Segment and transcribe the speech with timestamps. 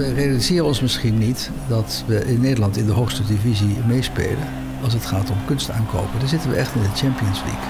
[0.00, 4.48] We realiseren ons misschien niet dat we in Nederland in de hoogste divisie meespelen
[4.82, 6.18] als het gaat om kunst aankopen.
[6.18, 7.68] Dan zitten we echt in de Champions League.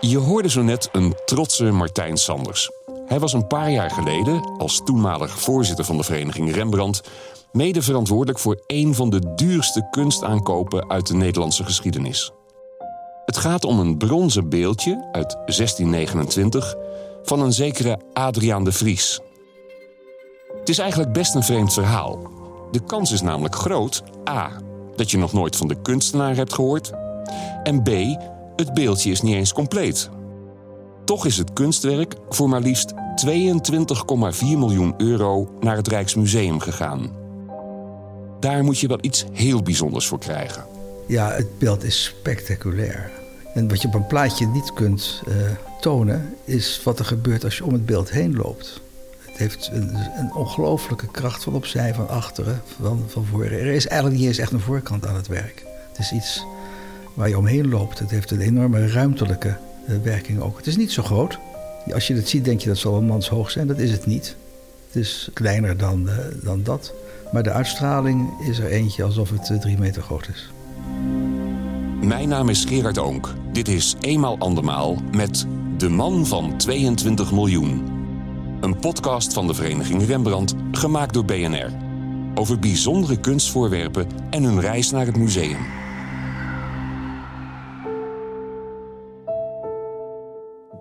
[0.00, 2.70] Je hoorde zo net een trotse Martijn Sanders.
[3.06, 7.02] Hij was een paar jaar geleden, als toenmalig voorzitter van de vereniging Rembrandt,
[7.52, 12.32] mede verantwoordelijk voor een van de duurste kunstaankopen uit de Nederlandse geschiedenis.
[13.34, 16.74] Het gaat om een bronzen beeldje uit 1629
[17.22, 19.20] van een zekere Adriaan de Vries.
[20.58, 22.30] Het is eigenlijk best een vreemd verhaal.
[22.70, 24.50] De kans is namelijk groot: A.
[24.96, 26.92] dat je nog nooit van de kunstenaar hebt gehoord,
[27.62, 27.88] en B.
[28.56, 30.10] het beeldje is niet eens compleet.
[31.04, 32.98] Toch is het kunstwerk voor maar liefst 22,4
[34.40, 37.12] miljoen euro naar het Rijksmuseum gegaan.
[38.40, 40.64] Daar moet je wel iets heel bijzonders voor krijgen.
[41.06, 43.22] Ja, het beeld is spectaculair.
[43.54, 45.34] En wat je op een plaatje niet kunt uh,
[45.80, 48.80] tonen, is wat er gebeurt als je om het beeld heen loopt.
[49.18, 53.52] Het heeft een, een ongelooflijke kracht van opzij, van achteren, van, van voren.
[53.52, 55.64] Er is eigenlijk niet eens echt een voorkant aan het werk.
[55.88, 56.44] Het is iets
[57.14, 57.98] waar je omheen loopt.
[57.98, 59.56] Het heeft een enorme ruimtelijke
[59.88, 60.56] uh, werking ook.
[60.56, 61.38] Het is niet zo groot.
[61.92, 63.66] Als je het ziet, denk je dat zal een mans hoog zijn.
[63.66, 64.36] Dat is het niet.
[64.86, 66.92] Het is kleiner dan, uh, dan dat.
[67.32, 70.50] Maar de uitstraling is er eentje alsof het drie meter groot is.
[72.00, 73.34] Mijn naam is Gerard Oonk.
[73.54, 77.86] Dit is Eenmaal Andermaal met De Man van 22 miljoen.
[78.60, 81.70] Een podcast van de vereniging Rembrandt, gemaakt door BNR.
[82.34, 85.66] Over bijzondere kunstvoorwerpen en hun reis naar het museum.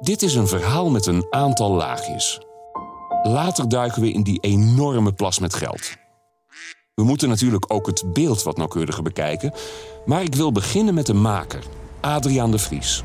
[0.02, 2.42] Dit is een verhaal met een aantal laagjes.
[3.24, 5.96] Later duiken we in die enorme plas met geld.
[6.96, 9.54] We moeten natuurlijk ook het beeld wat nauwkeuriger bekijken,
[10.06, 11.64] maar ik wil beginnen met de maker,
[12.04, 13.04] Adriaan de Vries.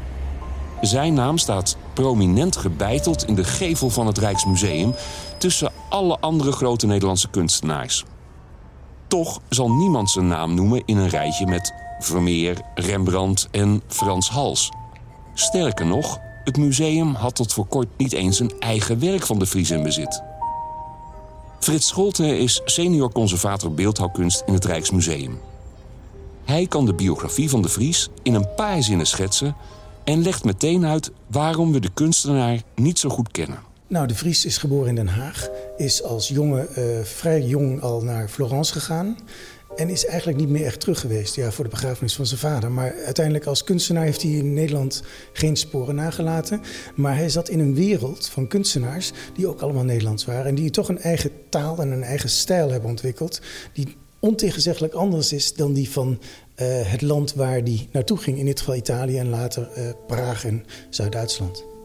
[0.80, 4.94] Zijn naam staat prominent gebeiteld in de gevel van het Rijksmuseum
[5.38, 8.04] tussen alle andere grote Nederlandse kunstenaars.
[9.06, 14.70] Toch zal niemand zijn naam noemen in een rijtje met Vermeer, Rembrandt en Frans Hals.
[15.34, 19.46] Sterker nog, het museum had tot voor kort niet eens een eigen werk van de
[19.46, 20.22] Vries in bezit.
[21.60, 25.38] Frits Scholte is senior conservator beeldhouwkunst in het Rijksmuseum.
[26.48, 29.56] Hij kan de biografie van de Vries in een paar zinnen schetsen
[30.04, 33.58] en legt meteen uit waarom we de kunstenaar niet zo goed kennen.
[33.86, 38.02] Nou, de Vries is geboren in Den Haag, is als jongen uh, vrij jong al
[38.02, 39.16] naar Florence gegaan.
[39.76, 42.70] En is eigenlijk niet meer echt terug geweest ja, voor de begrafenis van zijn vader.
[42.70, 46.60] Maar uiteindelijk als kunstenaar heeft hij in Nederland geen sporen nagelaten.
[46.94, 50.46] Maar hij zat in een wereld van kunstenaars die ook allemaal Nederlands waren.
[50.46, 53.40] En die toch een eigen taal en een eigen stijl hebben ontwikkeld.
[53.72, 58.38] Die ontegenzeggelijk anders is dan die van uh, het land waar hij naartoe ging.
[58.38, 61.77] In dit geval Italië en later uh, Praag en Zuid-Duitsland.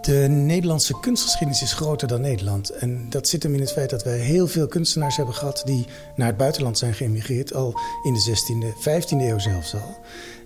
[0.00, 2.70] De Nederlandse kunstgeschiedenis is groter dan Nederland.
[2.70, 5.86] En dat zit hem in het feit dat wij heel veel kunstenaars hebben gehad die
[6.16, 9.98] naar het buitenland zijn geëmigreerd, al in de 16e, 15e eeuw zelfs al.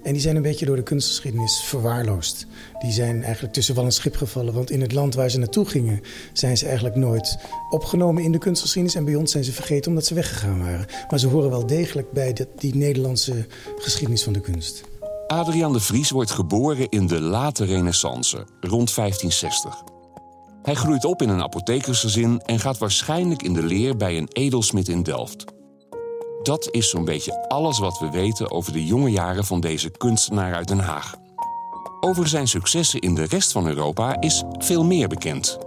[0.02, 2.46] En die zijn een beetje door de kunstgeschiedenis verwaarloosd.
[2.80, 5.64] Die zijn eigenlijk tussen wal en schip gevallen, want in het land waar ze naartoe
[5.64, 6.00] gingen,
[6.32, 7.38] zijn ze eigenlijk nooit
[7.70, 8.96] opgenomen in de kunstgeschiedenis.
[8.96, 10.86] En bij ons zijn ze vergeten omdat ze weggegaan waren.
[11.10, 13.46] Maar ze horen wel degelijk bij die Nederlandse
[13.76, 14.91] geschiedenis van de kunst.
[15.32, 19.82] Adriaan de Vries wordt geboren in de late renaissance, rond 1560.
[20.62, 24.88] Hij groeit op in een apothekersgezin en gaat waarschijnlijk in de leer bij een edelsmid
[24.88, 25.44] in Delft.
[26.42, 30.54] Dat is zo'n beetje alles wat we weten over de jonge jaren van deze kunstenaar
[30.54, 31.14] uit Den Haag.
[32.00, 35.58] Over zijn successen in de rest van Europa is veel meer bekend.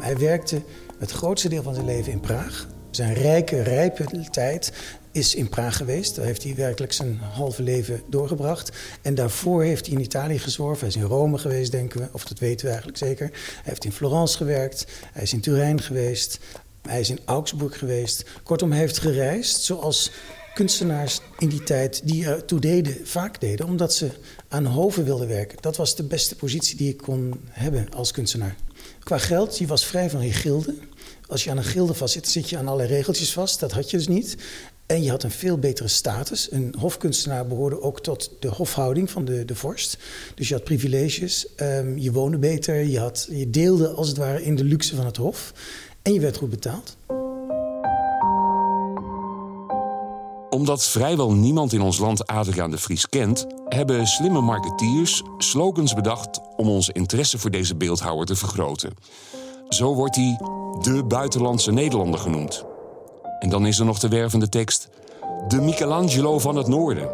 [0.00, 0.62] Hij werkte
[0.98, 2.66] het grootste deel van zijn leven in Praag.
[2.90, 4.72] Zijn rijke, rijpe tijd
[5.18, 6.14] is in Praag geweest.
[6.14, 8.72] Daar heeft hij werkelijk zijn halve leven doorgebracht.
[9.02, 10.86] En daarvoor heeft hij in Italië gezworven.
[10.86, 12.08] Hij is in Rome geweest, denken we.
[12.12, 13.26] Of dat weten we eigenlijk zeker.
[13.26, 14.86] Hij heeft in Florence gewerkt.
[15.12, 16.38] Hij is in Turijn geweest.
[16.82, 18.24] Hij is in Augsburg geweest.
[18.42, 20.10] Kortom, hij heeft gereisd zoals
[20.54, 24.10] kunstenaars in die tijd die ertoe deden, vaak deden, omdat ze
[24.48, 25.58] aan hoven wilden werken.
[25.60, 28.56] Dat was de beste positie die ik kon hebben als kunstenaar.
[28.98, 30.74] Qua geld, je was vrij van je gilde.
[31.28, 33.60] Als je aan een gilde vast zit, zit je aan alle regeltjes vast.
[33.60, 34.36] Dat had je dus niet.
[34.88, 36.52] En je had een veel betere status.
[36.52, 39.98] Een hofkunstenaar behoorde ook tot de hofhouding van de, de vorst.
[40.34, 44.42] Dus je had privileges, um, je woonde beter, je, had, je deelde als het ware
[44.42, 45.52] in de luxe van het hof.
[46.02, 46.96] En je werd goed betaald.
[50.50, 56.40] Omdat vrijwel niemand in ons land Adriaan de Vries kent, hebben slimme marketeers slogans bedacht
[56.56, 58.92] om onze interesse voor deze beeldhouwer te vergroten.
[59.68, 60.40] Zo wordt hij
[60.82, 62.67] de buitenlandse Nederlander genoemd.
[63.38, 64.88] En dan is er nog de wervende tekst:
[65.48, 67.08] De Michelangelo van het Noorden.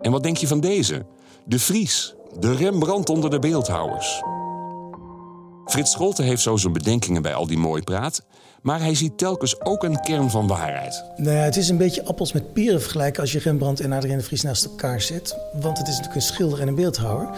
[0.00, 1.04] En wat denk je van deze?
[1.44, 4.22] De Vries, de Rembrandt onder de beeldhouwers.
[5.64, 8.22] Frits Scholte heeft zo zijn bedenkingen bij al die mooi praat.
[8.62, 11.04] Maar hij ziet telkens ook een kern van waarheid.
[11.16, 14.16] Nou ja, het is een beetje appels met peren vergelijken als je Rembrandt en Adrien
[14.16, 15.36] de Vries naast elkaar zet.
[15.60, 17.28] Want het is natuurlijk een schilder en een beeldhouwer.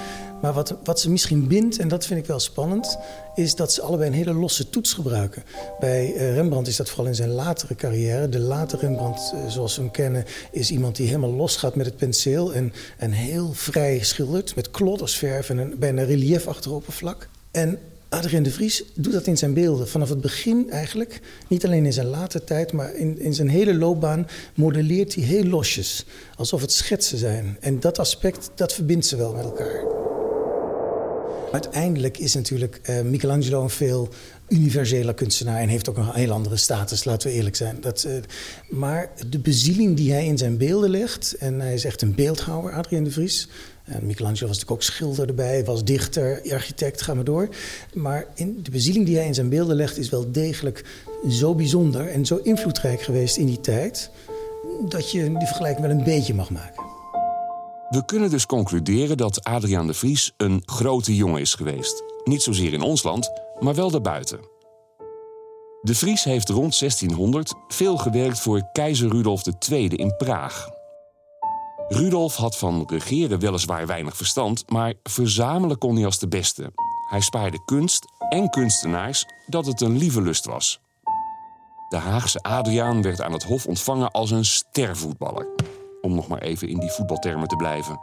[0.42, 2.98] Maar wat, wat ze misschien bindt, en dat vind ik wel spannend,
[3.34, 5.42] is dat ze allebei een hele losse toets gebruiken.
[5.80, 8.28] Bij uh, Rembrandt is dat vooral in zijn latere carrière.
[8.28, 11.86] De late Rembrandt, uh, zoals we hem kennen, is iemand die helemaal los gaat met
[11.86, 17.28] het penseel en, en heel vrij schildert met kloddersverf en een bijna reliefachtig oppervlak.
[17.50, 17.78] En
[18.08, 19.88] Adrien de Vries doet dat in zijn beelden.
[19.88, 21.20] Vanaf het begin eigenlijk.
[21.48, 25.44] Niet alleen in zijn late tijd, maar in, in zijn hele loopbaan modelleert hij heel
[25.44, 26.06] losjes.
[26.36, 27.56] Alsof het schetsen zijn.
[27.60, 30.03] En dat aspect, dat verbindt ze wel met elkaar.
[31.54, 34.08] Uiteindelijk is natuurlijk uh, Michelangelo een veel
[34.48, 37.76] universeler kunstenaar en heeft ook een heel andere status, laten we eerlijk zijn.
[37.80, 38.12] Dat, uh,
[38.68, 42.72] maar de bezieling die hij in zijn beelden legt, en hij is echt een beeldhouwer,
[42.72, 43.48] Adrien de Vries.
[43.84, 47.48] En Michelangelo was natuurlijk ook schilder erbij, was dichter, architect, ga maar door.
[47.92, 50.84] Maar in de bezieling die hij in zijn beelden legt is wel degelijk
[51.28, 54.10] zo bijzonder en zo invloedrijk geweest in die tijd,
[54.88, 56.83] dat je die vergelijking wel een beetje mag maken.
[57.94, 62.02] We kunnen dus concluderen dat Adriaan de Vries een grote jongen is geweest.
[62.24, 63.30] Niet zozeer in ons land,
[63.60, 64.40] maar wel daarbuiten.
[65.82, 70.68] De Vries heeft rond 1600 veel gewerkt voor keizer Rudolf II in Praag.
[71.88, 76.72] Rudolf had van regeren weliswaar weinig verstand, maar verzamelen kon hij als de beste.
[77.10, 80.80] Hij spaarde kunst en kunstenaars dat het een lieve lust was.
[81.88, 85.46] De Haagse Adriaan werd aan het hof ontvangen als een stervoetballer
[86.04, 88.00] om nog maar even in die voetbaltermen te blijven.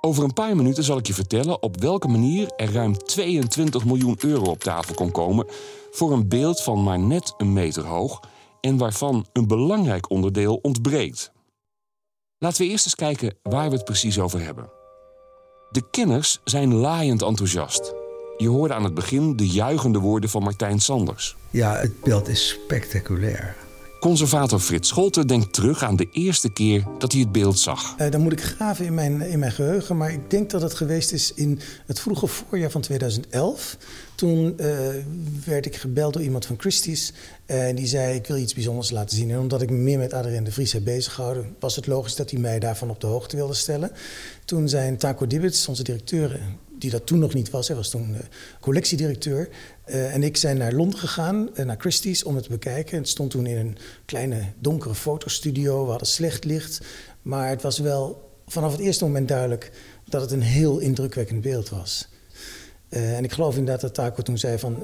[0.00, 4.16] Over een paar minuten zal ik je vertellen op welke manier er ruim 22 miljoen
[4.20, 5.46] euro op tafel kon komen
[5.90, 8.20] voor een beeld van maar net een meter hoog
[8.60, 11.32] en waarvan een belangrijk onderdeel ontbreekt.
[12.38, 14.70] Laten we eerst eens kijken waar we het precies over hebben.
[15.70, 17.94] De kenners zijn laaiend enthousiast.
[18.36, 21.36] Je hoorde aan het begin de juichende woorden van Martijn Sanders.
[21.50, 23.56] Ja, het beeld is spectaculair.
[24.00, 27.94] Conservator Frits Scholte denkt terug aan de eerste keer dat hij het beeld zag.
[27.98, 30.74] Uh, dan moet ik graven in mijn, in mijn geheugen, maar ik denk dat het
[30.74, 33.76] geweest is in het vroege voorjaar van 2011.
[34.20, 34.78] Toen uh,
[35.44, 37.12] werd ik gebeld door iemand van Christie's
[37.46, 39.30] en die zei: Ik wil iets bijzonders laten zien.
[39.30, 42.30] En omdat ik me meer met Adrien de Vries heb bezighouden, was het logisch dat
[42.30, 43.90] hij mij daarvan op de hoogte wilde stellen.
[44.44, 46.40] Toen zijn Taco Dibbits, onze directeur,
[46.78, 47.68] die dat toen nog niet was.
[47.68, 48.18] Hij was toen uh,
[48.60, 49.48] collectiedirecteur.
[49.84, 52.98] En ik zijn naar Londen gegaan, naar Christie's, om het te bekijken.
[52.98, 55.84] Het stond toen in een kleine donkere fotostudio.
[55.84, 56.80] We hadden slecht licht.
[57.22, 59.70] Maar het was wel vanaf het eerste moment duidelijk
[60.08, 62.08] dat het een heel indrukwekkend beeld was.
[62.90, 64.76] En ik geloof inderdaad dat Taco toen zei van...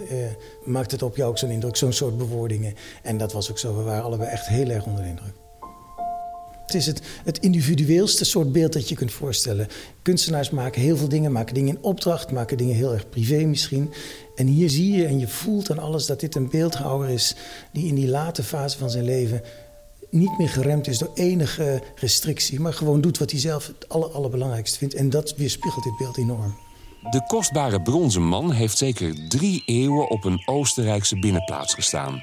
[0.65, 2.75] maakt het op jou ook zo'n indruk, zo'n soort bewoordingen.
[3.03, 3.77] En dat was ook zo.
[3.77, 5.35] We waren allebei echt heel erg onder de indruk.
[6.67, 9.69] Het is het, het individueelste soort beeld dat je kunt voorstellen.
[10.03, 13.93] Kunstenaars maken heel veel dingen, maken dingen in opdracht, maken dingen heel erg privé misschien.
[14.35, 17.37] En hier zie je en je voelt aan alles dat dit een beeldhouwer is
[17.73, 19.43] die in die late fase van zijn leven
[20.11, 24.09] niet meer geremd is door enige restrictie, maar gewoon doet wat hij zelf het aller,
[24.09, 24.95] allerbelangrijkste vindt.
[24.95, 26.66] En dat weerspiegelt dit beeld enorm.
[27.11, 32.23] De kostbare bronzen man heeft zeker drie eeuwen op een Oostenrijkse binnenplaats gestaan.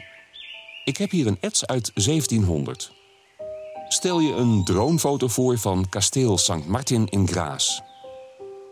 [0.84, 2.92] Ik heb hier een ets uit 1700.
[3.88, 6.66] Stel je een dronefoto voor van kasteel St.
[6.66, 7.82] Martin in Graas.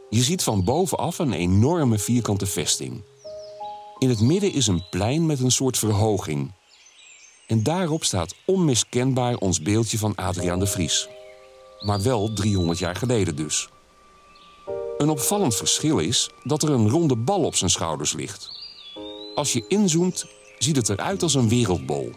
[0.10, 3.04] Je ziet van bovenaf een enorme vierkante vesting.
[3.98, 6.52] In het midden is een plein met een soort verhoging.
[7.48, 11.08] En daarop staat onmiskenbaar ons beeldje van Adriaan de Vries.
[11.80, 13.70] Maar wel 300 jaar geleden dus.
[15.02, 18.50] Een opvallend verschil is dat er een ronde bal op zijn schouders ligt.
[19.36, 20.26] Als je inzoomt,
[20.58, 22.12] ziet het eruit als een wereldbol.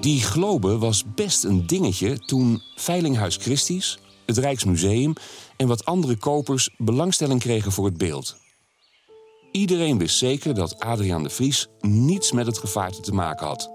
[0.00, 5.12] Die globe was best een dingetje toen Veilinghuis Christie's, het Rijksmuseum
[5.56, 8.36] en wat andere kopers belangstelling kregen voor het beeld.
[9.52, 13.70] Iedereen wist zeker dat Adriaan de Vries niets met het gevaarte te maken had.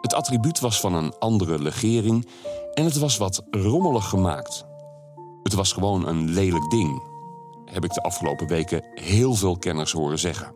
[0.00, 2.28] Het attribuut was van een andere legering
[2.74, 4.70] en het was wat rommelig gemaakt.
[5.42, 7.02] Het was gewoon een lelijk ding,
[7.64, 10.54] heb ik de afgelopen weken heel veel kenners horen zeggen.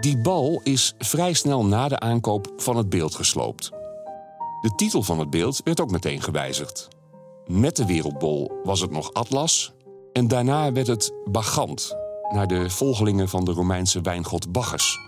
[0.00, 3.70] Die bal is vrij snel na de aankoop van het beeld gesloopt.
[4.60, 6.88] De titel van het beeld werd ook meteen gewijzigd.
[7.46, 9.72] Met de Wereldbol was het nog Atlas
[10.12, 11.96] en daarna werd het Bagant,
[12.28, 14.98] naar de volgelingen van de Romeinse wijngod Bacchus.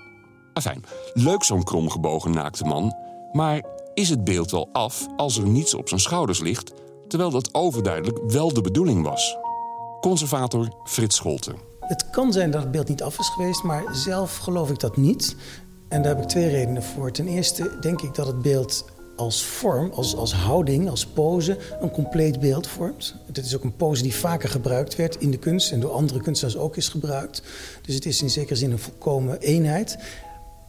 [0.53, 2.97] Afijn, leuk zo'n kromgebogen naakte man,
[3.33, 3.65] maar
[3.95, 6.73] is het beeld wel af als er niets op zijn schouders ligt,
[7.09, 9.37] terwijl dat overduidelijk wel de bedoeling was?
[10.01, 11.57] Conservator Frits Scholten.
[11.81, 14.97] Het kan zijn dat het beeld niet af is geweest, maar zelf geloof ik dat
[14.97, 15.37] niet.
[15.89, 17.11] En daar heb ik twee redenen voor.
[17.11, 18.85] Ten eerste denk ik dat het beeld
[19.17, 23.15] als vorm, als, als houding, als pose een compleet beeld vormt.
[23.27, 26.21] Het is ook een pose die vaker gebruikt werd in de kunst en door andere
[26.21, 27.43] kunstenaars ook is gebruikt.
[27.83, 29.99] Dus het is in zekere zin een volkomen eenheid.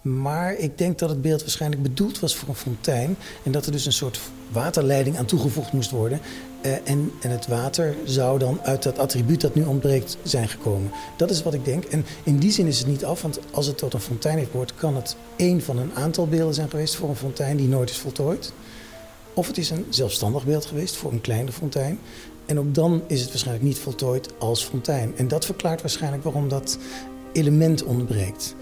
[0.02, 3.18] Maar ik denk dat het beeld waarschijnlijk bedoeld was voor een fontein.
[3.44, 4.20] En dat er dus een soort
[4.52, 6.20] waterleiding aan toegevoegd moest worden.
[6.62, 10.92] Eh, en, en het water zou dan uit dat attribuut dat nu ontbreekt zijn gekomen.
[11.18, 11.84] Dat is wat ik denk.
[11.84, 14.52] En in die zin is het niet af, want als het tot een fontein heeft
[14.52, 17.90] behoord, kan het één van een aantal beelden zijn geweest voor een fontein die nooit
[17.90, 18.54] is voltooid.
[19.34, 22.00] Of het is een zelfstandig beeld geweest voor een kleine fontein.
[22.46, 25.14] En ook dan is het waarschijnlijk niet voltooid als fontein.
[25.18, 26.78] En dat verklaart waarschijnlijk waarom dat
[27.34, 28.56] element ontbreekt.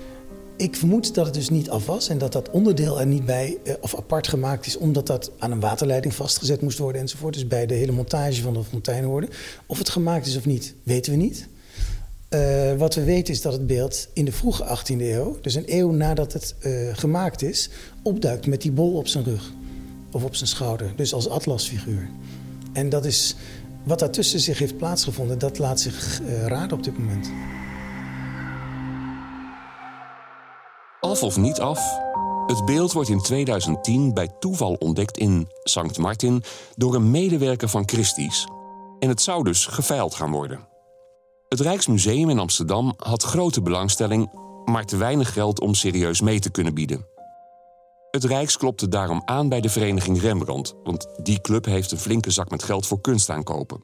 [0.58, 3.58] Ik vermoed dat het dus niet af was en dat dat onderdeel er niet bij
[3.64, 7.34] eh, of apart gemaakt is, omdat dat aan een waterleiding vastgezet moest worden enzovoort.
[7.34, 9.30] Dus bij de hele montage van de fontein hoorde.
[9.66, 11.48] Of het gemaakt is of niet, weten we niet.
[12.30, 15.64] Uh, wat we weten is dat het beeld in de vroege 18e eeuw, dus een
[15.66, 17.70] eeuw nadat het uh, gemaakt is,
[18.04, 19.52] opduikt met die bol op zijn rug
[20.12, 22.10] of op zijn schouder, dus als atlasfiguur.
[22.74, 23.36] En dat is
[23.84, 27.30] wat daartussen zich heeft plaatsgevonden, dat laat zich uh, raden op dit moment.
[31.08, 32.00] Af of niet af?
[32.46, 35.98] Het beeld wordt in 2010 bij toeval ontdekt in St.
[35.98, 36.44] Martin
[36.76, 38.48] door een medewerker van Christie's.
[39.00, 40.68] En het zou dus geveild gaan worden.
[41.48, 44.32] Het Rijksmuseum in Amsterdam had grote belangstelling,
[44.66, 47.06] maar te weinig geld om serieus mee te kunnen bieden.
[48.12, 52.32] Het Rijks klopte daarom aan bij de vereniging Rembrandt, want die club heeft een flinke
[52.32, 53.84] zak met geld voor kunst aankopen.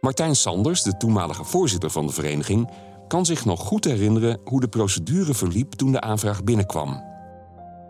[0.00, 2.70] Martijn Sanders, de toenmalige voorzitter van de vereniging,
[3.08, 7.02] kan zich nog goed herinneren hoe de procedure verliep toen de aanvraag binnenkwam.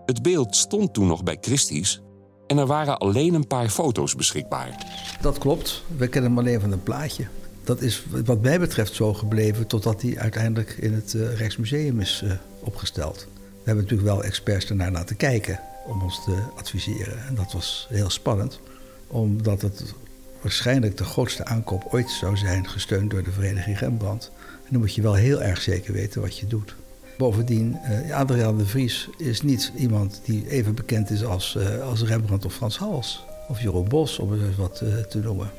[0.07, 2.03] Het beeld stond toen nog bij Christie's
[2.47, 4.87] en er waren alleen een paar foto's beschikbaar.
[5.21, 7.27] Dat klopt, we kennen hem alleen van een plaatje.
[7.65, 12.23] Dat is wat mij betreft zo gebleven totdat hij uiteindelijk in het uh, Rijksmuseum is
[12.25, 13.27] uh, opgesteld.
[13.35, 17.27] We hebben natuurlijk wel experts ernaar laten kijken om ons te adviseren.
[17.27, 18.61] En dat was heel spannend,
[19.07, 19.95] omdat het
[20.41, 24.31] waarschijnlijk de grootste aankoop ooit zou zijn, gesteund door de Vereniging Rembrandt.
[24.65, 26.75] En dan moet je wel heel erg zeker weten wat je doet.
[27.19, 32.03] Bovendien, uh, Adriaan de Vries is niet iemand die even bekend is als, uh, als
[32.03, 33.25] Rembrandt of Frans Hals.
[33.49, 35.51] Of Jeroen Bos, om eens wat uh, te noemen.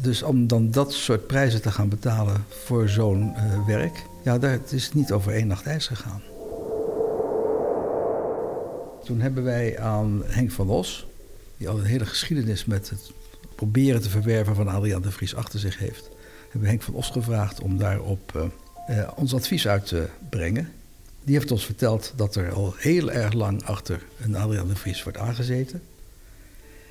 [0.00, 3.34] Dus om dan dat soort prijzen te gaan betalen voor zo'n
[3.66, 4.02] werk...
[4.24, 6.22] ja, daar, het is niet over één nacht ijs gegaan.
[9.04, 11.06] Toen hebben wij aan Henk van Os...
[11.56, 13.10] die al een hele geschiedenis met het
[13.54, 16.11] proberen te verwerven van Adriaan de Vries achter zich heeft
[16.52, 18.44] hebben Henk van Os gevraagd om daarop uh,
[18.98, 20.72] uh, ons advies uit te brengen.
[21.24, 25.02] Die heeft ons verteld dat er al heel erg lang achter een Adriaan de Vries
[25.02, 25.82] wordt aangezeten.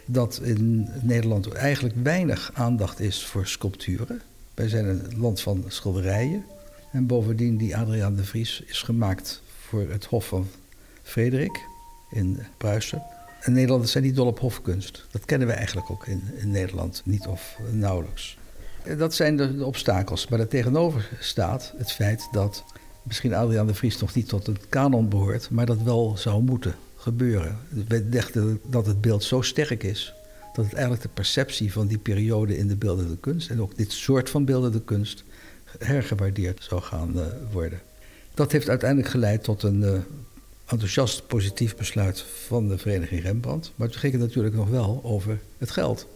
[0.06, 4.22] Dat in Nederland eigenlijk weinig aandacht is voor sculpturen.
[4.54, 6.46] Wij zijn een land van schilderijen.
[6.92, 10.48] En bovendien, die Adriaan de Vries is gemaakt voor het Hof van
[11.04, 11.60] Frederik
[12.12, 13.04] in Pruisen.
[13.42, 15.06] En Nederlanders zijn niet dol op hofkunst.
[15.12, 18.38] Dat kennen we eigenlijk ook in Nederland niet of nauwelijks.
[18.98, 20.28] Dat zijn de, obstakels.
[20.28, 22.64] Maar daartegenover staat het feit dat
[23.04, 26.76] misschien Adriaan de Vries nog niet tot het kanon behoort, maar dat wel zou moeten
[26.96, 27.58] gebeuren.
[27.88, 30.14] We dachten dat het beeld zo sterk is
[30.54, 33.92] dat het eigenlijk de perceptie van die periode in de beeldende kunst en ook dit
[33.92, 35.24] soort van beeldende kunst
[35.80, 37.82] hergewaardeerd zou gaan uh, worden.
[38.34, 40.00] Dat heeft uiteindelijk geleid tot een uh,
[40.66, 43.72] enthousiast positief besluit van de Vereniging Rembrandt.
[43.76, 46.08] Maar het ging natuurlijk nog wel over het geld.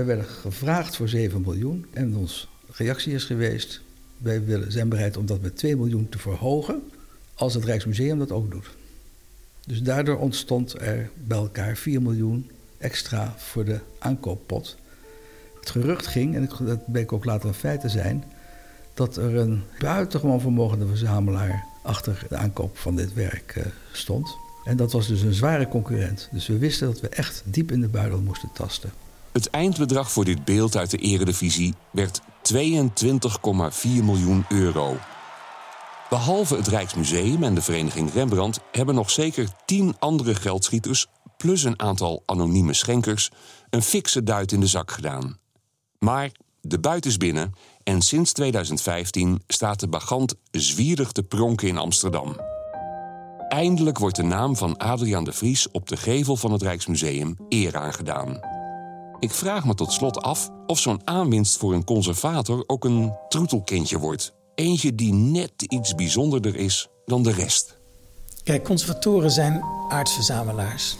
[0.00, 3.80] We werden gevraagd voor 7 miljoen en onze reactie is geweest:
[4.16, 6.82] wij willen, zijn bereid om dat met 2 miljoen te verhogen
[7.34, 8.70] als het Rijksmuseum dat ook doet.
[9.66, 14.76] Dus daardoor ontstond er bij elkaar 4 miljoen extra voor de aankooppot.
[15.60, 18.24] Het gerucht ging, en dat bleek ook later een feit te zijn,
[18.94, 24.36] dat er een buitengewoon vermogende verzamelaar achter de aankoop van dit werk uh, stond.
[24.64, 26.28] En dat was dus een zware concurrent.
[26.32, 28.90] Dus we wisten dat we echt diep in de buidel moesten tasten.
[29.32, 32.20] Het eindbedrag voor dit beeld uit de Eredivisie werd
[32.52, 32.62] 22,4
[33.82, 34.96] miljoen euro.
[36.08, 41.06] Behalve het Rijksmuseum en de Vereniging Rembrandt hebben nog zeker tien andere geldschieters,
[41.36, 43.30] plus een aantal anonieme schenkers,
[43.70, 45.38] een fikse duit in de zak gedaan.
[45.98, 51.78] Maar de buit is binnen en sinds 2015 staat de bagant zwierig te pronken in
[51.78, 52.36] Amsterdam.
[53.48, 57.76] Eindelijk wordt de naam van Adriaan de Vries op de gevel van het Rijksmuseum eer
[57.76, 58.59] aangedaan.
[59.20, 63.98] Ik vraag me tot slot af of zo'n aanwinst voor een conservator ook een troetelkindje
[63.98, 64.32] wordt.
[64.54, 67.78] Eentje die net iets bijzonderder is dan de rest.
[68.44, 70.96] Kijk, conservatoren zijn aardsverzamelaars.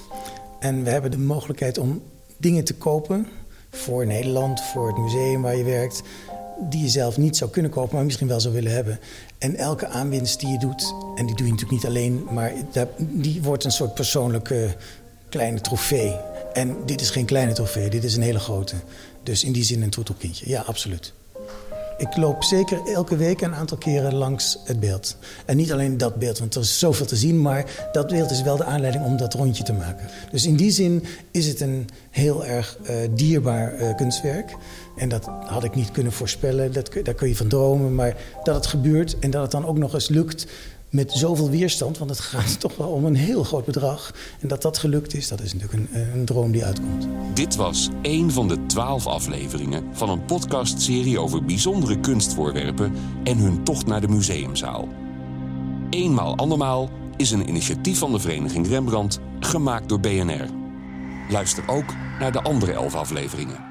[0.58, 2.02] En we hebben de mogelijkheid om
[2.36, 3.26] dingen te kopen
[3.70, 6.02] voor Nederland, voor het museum waar je werkt,
[6.68, 9.00] die je zelf niet zou kunnen kopen, maar misschien wel zou willen hebben.
[9.38, 12.52] En elke aanwinst die je doet, en die doe je natuurlijk niet alleen, maar
[12.98, 14.76] die wordt een soort persoonlijke
[15.28, 16.16] kleine trofee.
[16.52, 18.74] En dit is geen kleine trofee, dit is een hele grote.
[19.22, 20.48] Dus in die zin een troetelkindje.
[20.48, 21.12] Ja, absoluut.
[22.00, 25.16] Ik loop zeker elke week een aantal keren langs het beeld.
[25.46, 28.42] En niet alleen dat beeld, want er is zoveel te zien, maar dat beeld is
[28.42, 30.08] wel de aanleiding om dat rondje te maken.
[30.30, 34.56] Dus in die zin is het een heel erg uh, dierbaar uh, kunstwerk.
[34.96, 37.94] En dat had ik niet kunnen voorspellen, dat, daar kun je van dromen.
[37.94, 40.46] Maar dat het gebeurt en dat het dan ook nog eens lukt
[40.90, 44.14] met zoveel weerstand, want het gaat toch wel om een heel groot bedrag.
[44.40, 47.08] En dat dat gelukt is, dat is natuurlijk een, een droom die uitkomt.
[47.34, 52.92] Dit was één van de twaalf afleveringen van een podcastserie over bijzondere kunstvoorwerpen
[53.24, 54.88] en hun tocht naar de museumzaal.
[55.90, 60.48] Eenmaal andermaal is een initiatief van de Vereniging Rembrandt gemaakt door BNR.
[61.30, 63.69] Luister ook naar de andere elf afleveringen.